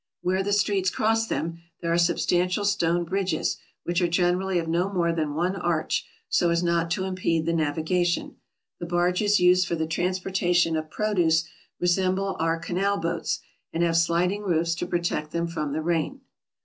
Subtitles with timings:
[0.23, 4.67] Where the streets cross them, there are sub stantial stone bridges, which are generally of
[4.67, 8.37] no more than one arch, so as not to impede the navigation.
[8.79, 11.47] The barges used for the transportation of produce
[11.79, 13.41] resemble our canal boats,
[13.71, 16.21] and have sliding roofs to protect them from the rain.